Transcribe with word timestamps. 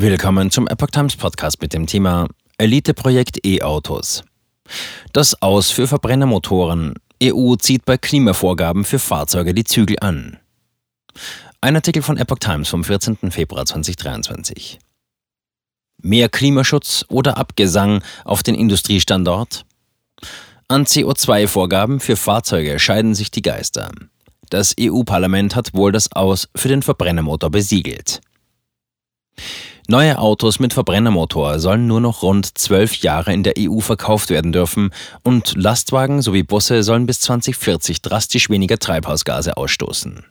Willkommen 0.00 0.52
zum 0.52 0.68
Epoch 0.68 0.90
Times 0.92 1.16
Podcast 1.16 1.60
mit 1.60 1.72
dem 1.72 1.88
Thema 1.88 2.28
Elite-Projekt 2.56 3.44
E-Autos. 3.44 4.22
Das 5.12 5.42
Aus 5.42 5.72
für 5.72 5.88
Verbrennermotoren. 5.88 6.94
EU 7.20 7.56
zieht 7.56 7.84
bei 7.84 7.98
Klimavorgaben 7.98 8.84
für 8.84 9.00
Fahrzeuge 9.00 9.54
die 9.54 9.64
Zügel 9.64 9.96
an. 10.00 10.38
Ein 11.60 11.74
Artikel 11.74 12.02
von 12.02 12.16
Epoch 12.16 12.38
Times 12.38 12.68
vom 12.68 12.84
14. 12.84 13.32
Februar 13.32 13.66
2023. 13.66 14.78
Mehr 16.00 16.28
Klimaschutz 16.28 17.04
oder 17.08 17.36
Abgesang 17.36 18.04
auf 18.24 18.44
den 18.44 18.54
Industriestandort? 18.54 19.66
An 20.68 20.84
CO2-Vorgaben 20.84 21.98
für 21.98 22.14
Fahrzeuge 22.14 22.78
scheiden 22.78 23.16
sich 23.16 23.32
die 23.32 23.42
Geister. 23.42 23.90
Das 24.48 24.76
EU-Parlament 24.78 25.56
hat 25.56 25.74
wohl 25.74 25.90
das 25.90 26.12
Aus 26.12 26.48
für 26.54 26.68
den 26.68 26.82
Verbrennermotor 26.82 27.50
besiegelt. 27.50 28.20
Neue 29.90 30.18
Autos 30.18 30.60
mit 30.60 30.74
Verbrennermotor 30.74 31.58
sollen 31.60 31.86
nur 31.86 32.02
noch 32.02 32.22
rund 32.22 32.58
zwölf 32.58 32.96
Jahre 32.96 33.32
in 33.32 33.42
der 33.42 33.54
EU 33.58 33.80
verkauft 33.80 34.28
werden 34.28 34.52
dürfen 34.52 34.90
und 35.22 35.54
Lastwagen 35.56 36.20
sowie 36.20 36.42
Busse 36.42 36.82
sollen 36.82 37.06
bis 37.06 37.20
2040 37.20 38.02
drastisch 38.02 38.50
weniger 38.50 38.78
Treibhausgase 38.78 39.56
ausstoßen. 39.56 40.26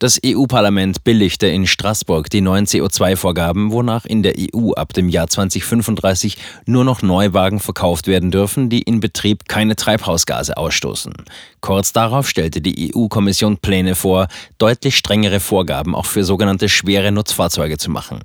Das 0.00 0.20
EU-Parlament 0.24 1.02
billigte 1.02 1.48
in 1.48 1.66
Straßburg 1.66 2.30
die 2.30 2.40
neuen 2.40 2.66
CO2-Vorgaben, 2.66 3.72
wonach 3.72 4.04
in 4.04 4.22
der 4.22 4.34
EU 4.38 4.70
ab 4.74 4.92
dem 4.92 5.08
Jahr 5.08 5.26
2035 5.26 6.36
nur 6.66 6.84
noch 6.84 7.02
Neuwagen 7.02 7.58
verkauft 7.58 8.06
werden 8.06 8.30
dürfen, 8.30 8.70
die 8.70 8.82
in 8.82 9.00
Betrieb 9.00 9.48
keine 9.48 9.74
Treibhausgase 9.74 10.56
ausstoßen. 10.56 11.14
Kurz 11.60 11.92
darauf 11.92 12.28
stellte 12.28 12.60
die 12.60 12.94
EU-Kommission 12.94 13.56
Pläne 13.58 13.96
vor, 13.96 14.28
deutlich 14.58 14.96
strengere 14.96 15.40
Vorgaben 15.40 15.96
auch 15.96 16.06
für 16.06 16.22
sogenannte 16.22 16.68
schwere 16.68 17.10
Nutzfahrzeuge 17.10 17.76
zu 17.76 17.90
machen. 17.90 18.20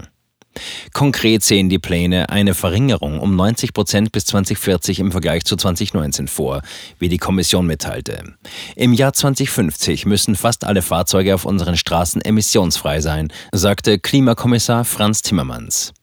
Konkret 0.93 1.43
sehen 1.43 1.69
die 1.69 1.79
Pläne 1.79 2.29
eine 2.29 2.53
Verringerung 2.53 3.19
um 3.19 3.35
90 3.35 3.73
Prozent 3.73 4.11
bis 4.11 4.25
2040 4.25 4.99
im 4.99 5.11
Vergleich 5.11 5.45
zu 5.45 5.55
2019 5.55 6.27
vor, 6.27 6.61
wie 6.99 7.09
die 7.09 7.17
Kommission 7.17 7.65
mitteilte. 7.65 8.35
Im 8.75 8.93
Jahr 8.93 9.13
2050 9.13 10.05
müssen 10.05 10.35
fast 10.35 10.63
alle 10.65 10.81
Fahrzeuge 10.81 11.33
auf 11.33 11.45
unseren 11.45 11.77
Straßen 11.77 12.21
emissionsfrei 12.21 13.01
sein, 13.01 13.29
sagte 13.51 13.99
Klimakommissar 13.99 14.85
Franz 14.85 15.21
Timmermans. 15.21 15.93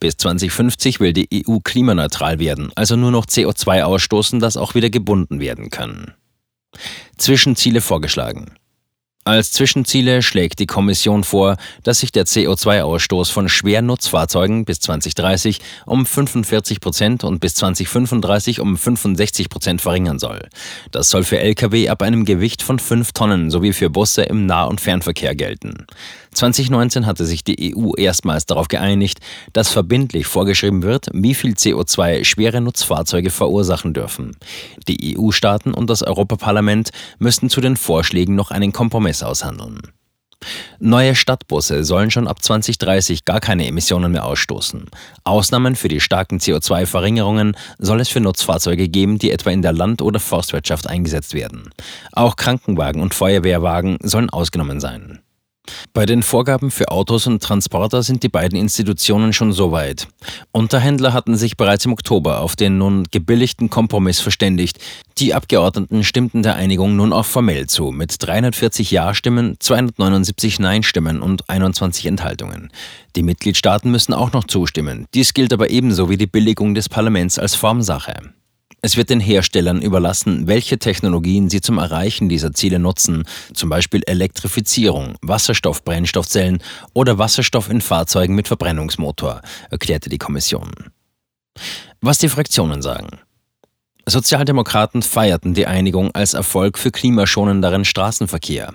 Bis 0.00 0.16
2050 0.16 1.00
will 1.00 1.12
die 1.12 1.46
EU 1.48 1.58
klimaneutral 1.58 2.38
werden, 2.38 2.70
also 2.74 2.96
nur 2.96 3.10
noch 3.10 3.26
CO2 3.26 3.82
ausstoßen, 3.82 4.40
das 4.40 4.56
auch 4.56 4.74
wieder 4.74 4.90
gebunden 4.90 5.40
werden 5.40 5.70
kann. 5.70 6.12
Zwischenziele 7.16 7.80
vorgeschlagen. 7.80 8.52
Als 9.26 9.50
Zwischenziele 9.50 10.22
schlägt 10.22 10.60
die 10.60 10.66
Kommission 10.66 11.24
vor, 11.24 11.56
dass 11.82 11.98
sich 11.98 12.12
der 12.12 12.26
CO2-Ausstoß 12.26 13.32
von 13.32 13.48
Schwernutzfahrzeugen 13.48 14.64
bis 14.64 14.78
2030 14.78 15.58
um 15.84 16.06
45 16.06 16.78
Prozent 16.78 17.24
und 17.24 17.40
bis 17.40 17.56
2035 17.56 18.60
um 18.60 18.76
65 18.76 19.48
Prozent 19.48 19.80
verringern 19.80 20.20
soll. 20.20 20.48
Das 20.92 21.10
soll 21.10 21.24
für 21.24 21.40
Lkw 21.40 21.88
ab 21.88 22.02
einem 22.02 22.24
Gewicht 22.24 22.62
von 22.62 22.78
5 22.78 23.10
Tonnen 23.14 23.50
sowie 23.50 23.72
für 23.72 23.90
Busse 23.90 24.22
im 24.22 24.46
Nah- 24.46 24.62
und 24.62 24.80
Fernverkehr 24.80 25.34
gelten. 25.34 25.86
2019 26.36 27.06
hatte 27.06 27.24
sich 27.24 27.42
die 27.42 27.74
EU 27.74 27.94
erstmals 27.96 28.46
darauf 28.46 28.68
geeinigt, 28.68 29.20
dass 29.54 29.70
verbindlich 29.70 30.26
vorgeschrieben 30.26 30.82
wird, 30.82 31.08
wie 31.12 31.34
viel 31.34 31.54
CO2 31.54 32.24
schwere 32.24 32.60
Nutzfahrzeuge 32.60 33.30
verursachen 33.30 33.94
dürfen. 33.94 34.36
Die 34.86 35.16
EU-Staaten 35.18 35.72
und 35.72 35.88
das 35.88 36.02
Europaparlament 36.02 36.90
müssten 37.18 37.48
zu 37.48 37.62
den 37.62 37.76
Vorschlägen 37.76 38.34
noch 38.34 38.50
einen 38.50 38.72
Kompromiss 38.72 39.15
aushandeln. 39.22 39.80
Neue 40.78 41.14
Stadtbusse 41.14 41.84
sollen 41.84 42.10
schon 42.10 42.28
ab 42.28 42.42
2030 42.42 43.24
gar 43.24 43.40
keine 43.40 43.66
Emissionen 43.66 44.12
mehr 44.12 44.26
ausstoßen. 44.26 44.86
Ausnahmen 45.24 45.76
für 45.76 45.88
die 45.88 46.00
starken 46.00 46.38
CO2-Verringerungen 46.38 47.56
soll 47.78 48.00
es 48.00 48.08
für 48.08 48.20
Nutzfahrzeuge 48.20 48.88
geben, 48.88 49.18
die 49.18 49.30
etwa 49.30 49.50
in 49.50 49.62
der 49.62 49.72
Land- 49.72 50.02
oder 50.02 50.20
Forstwirtschaft 50.20 50.86
eingesetzt 50.88 51.34
werden. 51.34 51.70
Auch 52.12 52.36
Krankenwagen 52.36 53.00
und 53.02 53.14
Feuerwehrwagen 53.14 53.98
sollen 54.02 54.30
ausgenommen 54.30 54.80
sein. 54.80 55.20
Bei 55.92 56.06
den 56.06 56.22
Vorgaben 56.22 56.70
für 56.70 56.90
Autos 56.90 57.26
und 57.26 57.42
Transporter 57.42 58.02
sind 58.02 58.22
die 58.22 58.28
beiden 58.28 58.58
Institutionen 58.58 59.32
schon 59.32 59.52
so 59.52 59.72
weit. 59.72 60.08
Unterhändler 60.52 61.12
hatten 61.12 61.36
sich 61.36 61.56
bereits 61.56 61.84
im 61.84 61.92
Oktober 61.92 62.40
auf 62.40 62.56
den 62.56 62.78
nun 62.78 63.04
gebilligten 63.10 63.70
Kompromiss 63.70 64.20
verständigt. 64.20 64.78
Die 65.18 65.34
Abgeordneten 65.34 66.04
stimmten 66.04 66.42
der 66.42 66.56
Einigung 66.56 66.96
nun 66.96 67.12
auch 67.12 67.24
formell 67.24 67.66
zu, 67.66 67.90
mit 67.90 68.14
340 68.18 68.90
Ja-Stimmen, 68.90 69.56
279 69.58 70.58
Nein-Stimmen 70.58 71.22
und 71.22 71.48
21 71.48 72.06
Enthaltungen. 72.06 72.70
Die 73.16 73.22
Mitgliedstaaten 73.22 73.90
müssen 73.90 74.12
auch 74.12 74.32
noch 74.32 74.44
zustimmen. 74.44 75.06
Dies 75.14 75.34
gilt 75.34 75.52
aber 75.52 75.70
ebenso 75.70 76.10
wie 76.10 76.16
die 76.16 76.26
Billigung 76.26 76.74
des 76.74 76.88
Parlaments 76.88 77.38
als 77.38 77.54
Formsache. 77.54 78.14
Es 78.86 78.96
wird 78.96 79.10
den 79.10 79.18
Herstellern 79.18 79.82
überlassen, 79.82 80.46
welche 80.46 80.78
Technologien 80.78 81.50
sie 81.50 81.60
zum 81.60 81.78
Erreichen 81.78 82.28
dieser 82.28 82.52
Ziele 82.52 82.78
nutzen, 82.78 83.24
zum 83.52 83.68
Beispiel 83.68 84.02
Elektrifizierung, 84.06 85.16
Wasserstoff-Brennstoffzellen 85.22 86.62
oder 86.94 87.18
Wasserstoff 87.18 87.68
in 87.68 87.80
Fahrzeugen 87.80 88.36
mit 88.36 88.46
Verbrennungsmotor, 88.46 89.42
erklärte 89.72 90.08
die 90.08 90.18
Kommission. 90.18 90.70
Was 92.00 92.18
die 92.18 92.28
Fraktionen 92.28 92.80
sagen. 92.80 93.18
Sozialdemokraten 94.08 95.02
feierten 95.02 95.52
die 95.52 95.66
Einigung 95.66 96.12
als 96.14 96.34
Erfolg 96.34 96.78
für 96.78 96.92
klimaschonenderen 96.92 97.84
Straßenverkehr. 97.84 98.72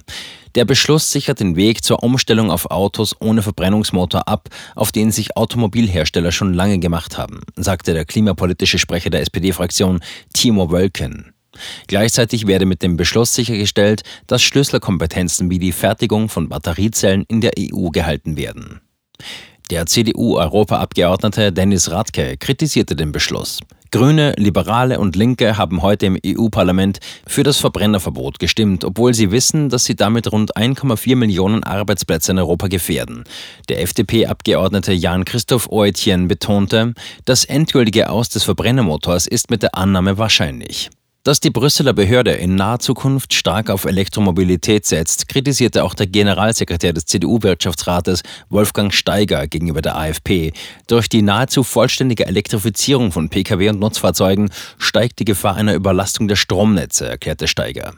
Der 0.55 0.65
Beschluss 0.65 1.09
sichert 1.09 1.39
den 1.39 1.55
Weg 1.55 1.85
zur 1.85 2.03
Umstellung 2.03 2.51
auf 2.51 2.69
Autos 2.69 3.15
ohne 3.21 3.41
Verbrennungsmotor 3.41 4.27
ab, 4.27 4.49
auf 4.75 4.91
den 4.91 5.09
sich 5.09 5.37
Automobilhersteller 5.37 6.33
schon 6.33 6.53
lange 6.53 6.79
gemacht 6.79 7.17
haben, 7.17 7.39
sagte 7.55 7.93
der 7.93 8.03
klimapolitische 8.03 8.77
Sprecher 8.77 9.09
der 9.09 9.21
SPD-Fraktion 9.21 10.01
Timo 10.33 10.69
Wölken. 10.69 11.33
Gleichzeitig 11.87 12.45
werde 12.45 12.65
mit 12.65 12.81
dem 12.81 12.97
Beschluss 12.97 13.33
sichergestellt, 13.33 14.01
dass 14.27 14.43
Schlüsselkompetenzen 14.43 15.49
wie 15.49 15.59
die 15.59 15.71
Fertigung 15.71 16.27
von 16.27 16.49
Batteriezellen 16.49 17.23
in 17.29 17.39
der 17.39 17.53
EU 17.57 17.89
gehalten 17.89 18.35
werden. 18.35 18.81
Der 19.71 19.85
CDU-Europaabgeordnete 19.85 21.53
Dennis 21.53 21.89
Radke 21.89 22.35
kritisierte 22.35 22.93
den 22.97 23.13
Beschluss. 23.13 23.61
Grüne, 23.89 24.33
Liberale 24.35 24.99
und 24.99 25.15
Linke 25.15 25.57
haben 25.57 25.81
heute 25.81 26.07
im 26.07 26.19
EU-Parlament 26.25 26.99
für 27.25 27.43
das 27.43 27.57
Verbrennerverbot 27.57 28.37
gestimmt, 28.37 28.83
obwohl 28.83 29.13
sie 29.13 29.31
wissen, 29.31 29.69
dass 29.69 29.85
sie 29.85 29.95
damit 29.95 30.29
rund 30.29 30.57
1,4 30.57 31.15
Millionen 31.15 31.63
Arbeitsplätze 31.63 32.33
in 32.33 32.39
Europa 32.39 32.67
gefährden. 32.67 33.23
Der 33.69 33.81
FDP-Abgeordnete 33.81 34.91
Jan-Christoph 34.91 35.69
Oetjen 35.71 36.27
betonte, 36.27 36.93
das 37.23 37.45
endgültige 37.45 38.09
Aus 38.09 38.27
des 38.27 38.43
Verbrennermotors 38.43 39.25
ist 39.25 39.49
mit 39.49 39.63
der 39.63 39.75
Annahme 39.75 40.17
wahrscheinlich. 40.17 40.89
Dass 41.23 41.39
die 41.39 41.51
Brüsseler 41.51 41.93
Behörde 41.93 42.31
in 42.31 42.55
naher 42.55 42.79
Zukunft 42.79 43.35
stark 43.35 43.69
auf 43.69 43.85
Elektromobilität 43.85 44.87
setzt, 44.87 45.27
kritisierte 45.27 45.83
auch 45.83 45.93
der 45.93 46.07
Generalsekretär 46.07 46.93
des 46.93 47.05
CDU-Wirtschaftsrates 47.05 48.23
Wolfgang 48.49 48.91
Steiger 48.91 49.45
gegenüber 49.45 49.83
der 49.83 49.99
AfP. 49.99 50.51
Durch 50.87 51.09
die 51.09 51.21
nahezu 51.21 51.63
vollständige 51.63 52.25
Elektrifizierung 52.25 53.11
von 53.11 53.29
Pkw 53.29 53.69
und 53.69 53.79
Nutzfahrzeugen 53.79 54.49
steigt 54.79 55.19
die 55.19 55.25
Gefahr 55.25 55.53
einer 55.53 55.75
Überlastung 55.75 56.27
der 56.27 56.37
Stromnetze, 56.37 57.07
erklärte 57.07 57.47
Steiger. 57.47 57.93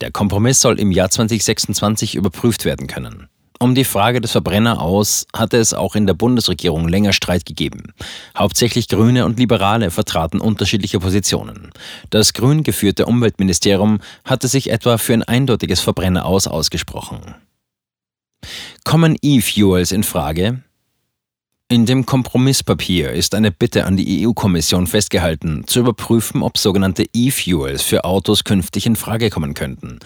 Der 0.00 0.12
Kompromiss 0.12 0.60
soll 0.60 0.78
im 0.78 0.92
Jahr 0.92 1.10
2026 1.10 2.14
überprüft 2.14 2.64
werden 2.64 2.86
können. 2.86 3.26
Um 3.62 3.76
die 3.76 3.84
Frage 3.84 4.20
des 4.20 4.32
Verbrenner 4.32 4.82
aus 4.82 5.24
hatte 5.32 5.56
es 5.56 5.72
auch 5.72 5.94
in 5.94 6.04
der 6.04 6.14
Bundesregierung 6.14 6.88
länger 6.88 7.12
Streit 7.12 7.46
gegeben. 7.46 7.94
Hauptsächlich 8.36 8.88
Grüne 8.88 9.24
und 9.24 9.38
Liberale 9.38 9.92
vertraten 9.92 10.40
unterschiedliche 10.40 10.98
Positionen. 10.98 11.70
Das 12.10 12.32
grün 12.32 12.64
geführte 12.64 13.06
Umweltministerium 13.06 14.00
hatte 14.24 14.48
sich 14.48 14.70
etwa 14.70 14.98
für 14.98 15.12
ein 15.12 15.22
eindeutiges 15.22 15.80
Verbrenner 15.80 16.24
aus 16.24 16.48
ausgesprochen. 16.48 17.36
Kommen 18.82 19.16
E-Fuels 19.22 19.92
in 19.92 20.02
Frage? 20.02 20.64
In 21.72 21.86
dem 21.86 22.04
Kompromisspapier 22.04 23.12
ist 23.12 23.34
eine 23.34 23.50
Bitte 23.50 23.86
an 23.86 23.96
die 23.96 24.26
EU-Kommission 24.26 24.86
festgehalten, 24.86 25.66
zu 25.66 25.80
überprüfen, 25.80 26.42
ob 26.42 26.58
sogenannte 26.58 27.06
E-Fuels 27.14 27.80
für 27.80 28.04
Autos 28.04 28.44
künftig 28.44 28.84
in 28.84 28.94
Frage 28.94 29.30
kommen 29.30 29.54
könnten. 29.54 29.98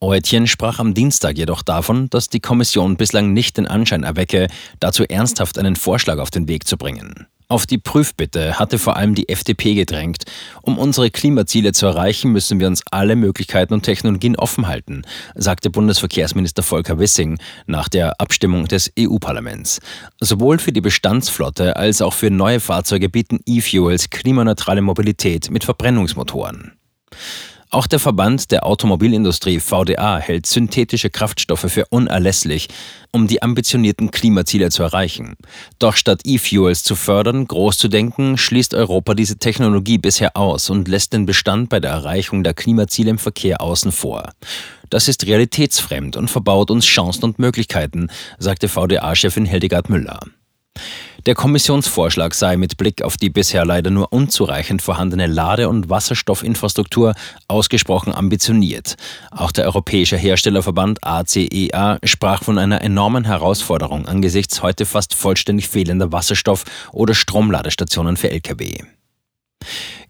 Oetjen 0.00 0.48
sprach 0.48 0.80
am 0.80 0.94
Dienstag 0.94 1.38
jedoch 1.38 1.62
davon, 1.62 2.10
dass 2.10 2.28
die 2.28 2.40
Kommission 2.40 2.96
bislang 2.96 3.32
nicht 3.32 3.56
den 3.56 3.68
Anschein 3.68 4.02
erwecke, 4.02 4.48
dazu 4.80 5.04
ernsthaft 5.04 5.60
einen 5.60 5.76
Vorschlag 5.76 6.18
auf 6.18 6.32
den 6.32 6.48
Weg 6.48 6.66
zu 6.66 6.76
bringen. 6.76 7.28
Auf 7.48 7.66
die 7.66 7.78
Prüfbitte 7.78 8.58
hatte 8.58 8.78
vor 8.78 8.96
allem 8.96 9.14
die 9.14 9.28
FDP 9.28 9.74
gedrängt. 9.74 10.24
Um 10.62 10.78
unsere 10.78 11.10
Klimaziele 11.10 11.72
zu 11.72 11.86
erreichen, 11.86 12.32
müssen 12.32 12.60
wir 12.60 12.66
uns 12.66 12.82
alle 12.90 13.16
Möglichkeiten 13.16 13.74
und 13.74 13.82
Technologien 13.82 14.36
offen 14.36 14.66
halten, 14.66 15.02
sagte 15.34 15.70
Bundesverkehrsminister 15.70 16.62
Volker 16.62 16.98
Wissing 16.98 17.38
nach 17.66 17.88
der 17.88 18.20
Abstimmung 18.20 18.66
des 18.66 18.90
EU-Parlaments. 18.98 19.80
Sowohl 20.20 20.58
für 20.58 20.72
die 20.72 20.80
Bestandsflotte 20.80 21.76
als 21.76 22.00
auch 22.02 22.14
für 22.14 22.30
neue 22.30 22.60
Fahrzeuge 22.60 23.08
bieten 23.08 23.40
E-Fuels 23.46 24.10
klimaneutrale 24.10 24.82
Mobilität 24.82 25.50
mit 25.50 25.64
Verbrennungsmotoren. 25.64 26.72
Auch 27.74 27.86
der 27.86 28.00
Verband 28.00 28.50
der 28.50 28.66
Automobilindustrie 28.66 29.58
VDA 29.58 30.18
hält 30.18 30.44
synthetische 30.44 31.08
Kraftstoffe 31.08 31.72
für 31.72 31.86
unerlässlich, 31.88 32.68
um 33.12 33.26
die 33.26 33.40
ambitionierten 33.40 34.10
Klimaziele 34.10 34.68
zu 34.68 34.82
erreichen. 34.82 35.36
Doch 35.78 35.96
statt 35.96 36.20
E-Fuels 36.24 36.84
zu 36.84 36.94
fördern, 36.94 37.48
groß 37.48 37.78
zu 37.78 37.88
denken, 37.88 38.36
schließt 38.36 38.74
Europa 38.74 39.14
diese 39.14 39.38
Technologie 39.38 39.96
bisher 39.96 40.36
aus 40.36 40.68
und 40.68 40.86
lässt 40.86 41.14
den 41.14 41.24
Bestand 41.24 41.70
bei 41.70 41.80
der 41.80 41.92
Erreichung 41.92 42.44
der 42.44 42.52
Klimaziele 42.52 43.08
im 43.08 43.18
Verkehr 43.18 43.62
außen 43.62 43.90
vor. 43.90 44.34
Das 44.90 45.08
ist 45.08 45.26
realitätsfremd 45.26 46.18
und 46.18 46.28
verbaut 46.28 46.70
uns 46.70 46.84
Chancen 46.84 47.24
und 47.24 47.38
Möglichkeiten, 47.38 48.08
sagte 48.38 48.68
VDA-Chefin 48.68 49.46
Hildegard 49.46 49.88
Müller. 49.88 50.20
Der 51.26 51.36
Kommissionsvorschlag 51.36 52.34
sei 52.34 52.56
mit 52.56 52.76
Blick 52.76 53.02
auf 53.02 53.16
die 53.16 53.30
bisher 53.30 53.64
leider 53.64 53.90
nur 53.90 54.12
unzureichend 54.12 54.82
vorhandene 54.82 55.28
Lade- 55.28 55.68
und 55.68 55.88
Wasserstoffinfrastruktur 55.88 57.14
ausgesprochen 57.46 58.12
ambitioniert. 58.12 58.96
Auch 59.30 59.52
der 59.52 59.66
Europäische 59.66 60.16
Herstellerverband 60.16 61.04
ACEA 61.04 61.98
e 62.02 62.06
sprach 62.08 62.42
von 62.42 62.58
einer 62.58 62.80
enormen 62.80 63.24
Herausforderung 63.24 64.06
angesichts 64.06 64.62
heute 64.62 64.84
fast 64.84 65.14
vollständig 65.14 65.68
fehlender 65.68 66.10
Wasserstoff- 66.10 66.64
oder 66.90 67.14
Stromladestationen 67.14 68.16
für 68.16 68.30
Lkw. 68.30 68.82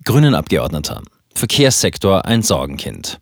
Grünen 0.04 0.34
Abgeordneter. 0.34 1.02
Verkehrssektor 1.34 2.24
ein 2.24 2.42
Sorgenkind. 2.42 3.20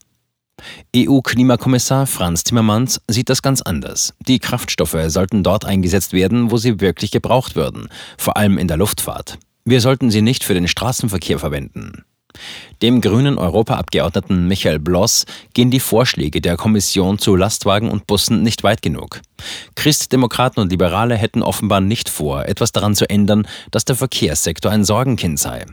EU-Klimakommissar 0.94 2.06
Franz 2.06 2.44
Timmermans 2.44 3.00
sieht 3.08 3.28
das 3.28 3.42
ganz 3.42 3.62
anders. 3.62 4.14
Die 4.26 4.38
Kraftstoffe 4.38 4.96
sollten 5.06 5.42
dort 5.42 5.64
eingesetzt 5.64 6.12
werden, 6.12 6.50
wo 6.50 6.56
sie 6.56 6.80
wirklich 6.80 7.10
gebraucht 7.10 7.56
würden, 7.56 7.88
vor 8.18 8.36
allem 8.36 8.58
in 8.58 8.68
der 8.68 8.76
Luftfahrt. 8.76 9.38
Wir 9.64 9.80
sollten 9.80 10.10
sie 10.10 10.22
nicht 10.22 10.44
für 10.44 10.54
den 10.54 10.68
Straßenverkehr 10.68 11.38
verwenden. 11.38 12.04
Dem 12.82 13.00
grünen 13.00 13.38
Europaabgeordneten 13.38 14.46
Michael 14.48 14.78
Bloss 14.78 15.26
gehen 15.54 15.70
die 15.70 15.80
Vorschläge 15.80 16.40
der 16.40 16.56
Kommission 16.56 17.18
zu 17.18 17.36
Lastwagen 17.36 17.90
und 17.90 18.06
Bussen 18.06 18.42
nicht 18.42 18.62
weit 18.62 18.82
genug. 18.82 19.20
Christdemokraten 19.74 20.62
und 20.62 20.70
Liberale 20.70 21.16
hätten 21.16 21.42
offenbar 21.42 21.80
nicht 21.80 22.08
vor, 22.08 22.46
etwas 22.46 22.72
daran 22.72 22.94
zu 22.94 23.08
ändern, 23.08 23.46
dass 23.70 23.84
der 23.84 23.96
Verkehrssektor 23.96 24.70
ein 24.70 24.84
Sorgenkind 24.84 25.38
sei. 25.38 25.66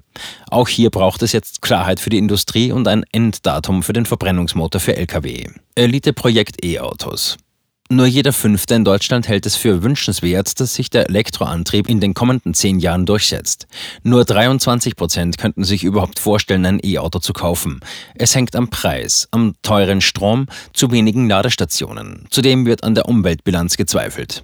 Auch 0.50 0.68
hier 0.68 0.90
braucht 0.90 1.22
es 1.22 1.32
jetzt 1.32 1.62
Klarheit 1.62 2.00
für 2.00 2.10
die 2.10 2.18
Industrie 2.18 2.72
und 2.72 2.88
ein 2.88 3.04
Enddatum 3.12 3.84
für 3.84 3.94
den 3.94 4.06
Verbrennungsmotor 4.06 4.80
für 4.82 4.96
Lkw. 4.96 5.50
Elite-Projekt 5.76 6.64
E-Autos. 6.64 7.38
Nur 7.90 8.06
jeder 8.06 8.34
Fünfte 8.34 8.76
in 8.76 8.84
Deutschland 8.84 9.30
hält 9.30 9.46
es 9.46 9.56
für 9.56 9.82
wünschenswert, 9.82 10.60
dass 10.60 10.74
sich 10.74 10.90
der 10.90 11.08
Elektroantrieb 11.08 11.88
in 11.88 12.02
den 12.02 12.14
kommenden 12.14 12.54
zehn 12.54 12.80
Jahren 12.80 13.06
durchsetzt. 13.06 13.66
Nur 14.04 14.26
23 14.26 14.98
Prozent 14.98 15.38
könnten 15.38 15.64
sich 15.64 15.86
überhaupt 15.86 16.20
vorstellen, 16.20 16.66
ein 16.66 16.82
E-Auto 16.84 17.20
zu 17.20 17.32
kaufen. 17.32 17.80
Es 18.16 18.36
hängt 18.36 18.58
am 18.58 18.70
Preis, 18.70 19.30
am 19.32 19.56
teuren 19.62 20.02
Strom, 20.02 20.48
zu 20.74 20.92
wenigen 20.92 21.30
Ladestationen. 21.30 22.26
Zudem 22.30 22.66
wird 22.66 22.84
an 22.84 22.94
der 22.94 23.08
Umweltbilanz 23.08 23.78
gezweifelt. 23.78 24.44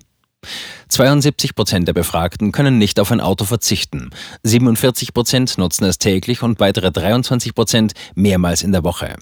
72 0.89 1.55
Prozent 1.55 1.87
der 1.87 1.93
Befragten 1.93 2.51
können 2.51 2.77
nicht 2.77 2.99
auf 2.99 3.11
ein 3.11 3.21
Auto 3.21 3.45
verzichten. 3.45 4.09
47 4.43 5.13
Prozent 5.13 5.57
nutzen 5.57 5.85
es 5.85 5.97
täglich 5.97 6.43
und 6.43 6.59
weitere 6.59 6.91
23 6.91 7.55
Prozent 7.55 7.93
mehrmals 8.15 8.63
in 8.63 8.71
der 8.71 8.83
Woche. 8.83 9.15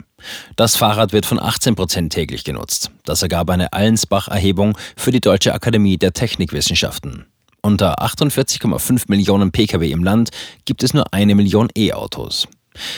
Das 0.56 0.78
Fahrrad 0.78 1.14
wird 1.14 1.26
von 1.26 1.40
18 1.40 1.76
Prozent 1.76 2.14
täglich 2.14 2.44
genutzt. 2.44 2.92
Das 3.06 3.22
ergab 3.22 3.50
eine 3.50 3.74
Allensbach-Erhebung 3.74 4.78
für 4.96 5.12
die 5.12 5.22
Deutsche 5.22 5.54
Akademie 5.54 5.98
der 5.98 6.14
Technikwissenschaften. 6.14 7.26
Unter 7.62 8.02
48,5 8.04 9.04
Millionen 9.08 9.52
Pkw 9.52 9.92
im 9.92 10.04
Land 10.04 10.32
gibt 10.66 10.82
es 10.84 10.94
nur 10.94 11.14
eine 11.14 11.36
Million 11.36 11.70
E-Autos. 11.76 12.48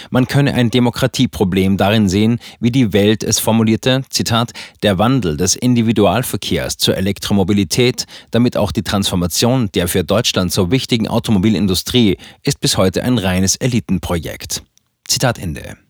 Man 0.09 0.27
könne 0.27 0.53
ein 0.53 0.69
Demokratieproblem 0.69 1.77
darin 1.77 2.09
sehen, 2.09 2.39
wie 2.59 2.71
die 2.71 2.93
Welt 2.93 3.23
es 3.23 3.39
formulierte, 3.39 4.03
Zitat, 4.09 4.51
der 4.83 4.97
Wandel 4.97 5.37
des 5.37 5.55
Individualverkehrs 5.55 6.77
zur 6.77 6.97
Elektromobilität, 6.97 8.05
damit 8.31 8.57
auch 8.57 8.71
die 8.71 8.83
Transformation 8.83 9.69
der 9.73 9.87
für 9.87 10.03
Deutschland 10.03 10.51
so 10.51 10.71
wichtigen 10.71 11.07
Automobilindustrie, 11.07 12.17
ist 12.43 12.59
bis 12.59 12.77
heute 12.77 13.03
ein 13.03 13.17
reines 13.17 13.55
Elitenprojekt. 13.55 14.63
Zitat 15.07 15.39
Ende. 15.39 15.82